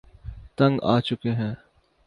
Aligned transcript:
تنگ 0.57 0.75
آچکے 0.93 1.31
ہیں 1.31 1.53